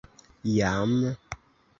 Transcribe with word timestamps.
Jam. 0.55 0.97